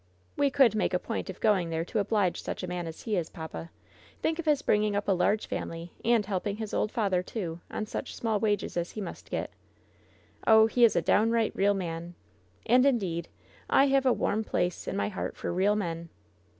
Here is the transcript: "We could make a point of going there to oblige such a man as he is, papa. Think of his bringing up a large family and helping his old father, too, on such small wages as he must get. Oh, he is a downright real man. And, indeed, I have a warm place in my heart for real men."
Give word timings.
"We 0.35 0.49
could 0.49 0.73
make 0.73 0.95
a 0.95 0.97
point 0.97 1.29
of 1.29 1.39
going 1.39 1.69
there 1.69 1.85
to 1.85 1.99
oblige 1.99 2.41
such 2.41 2.63
a 2.63 2.67
man 2.67 2.87
as 2.87 3.03
he 3.03 3.15
is, 3.15 3.29
papa. 3.29 3.69
Think 4.19 4.39
of 4.39 4.47
his 4.47 4.63
bringing 4.63 4.95
up 4.95 5.07
a 5.07 5.11
large 5.11 5.45
family 5.45 5.93
and 6.03 6.25
helping 6.25 6.55
his 6.55 6.73
old 6.73 6.91
father, 6.91 7.21
too, 7.21 7.59
on 7.69 7.85
such 7.85 8.15
small 8.15 8.39
wages 8.39 8.75
as 8.75 8.89
he 8.89 8.99
must 8.99 9.29
get. 9.29 9.51
Oh, 10.47 10.65
he 10.65 10.83
is 10.83 10.95
a 10.95 11.03
downright 11.03 11.55
real 11.55 11.75
man. 11.75 12.15
And, 12.65 12.83
indeed, 12.83 13.27
I 13.69 13.85
have 13.89 14.07
a 14.07 14.11
warm 14.11 14.43
place 14.43 14.87
in 14.87 14.97
my 14.97 15.09
heart 15.09 15.37
for 15.37 15.53
real 15.53 15.75
men." 15.75 16.09